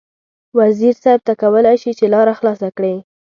[0.59, 2.93] وزیر صیب ته کولای شې چې لاره خلاصه کړې.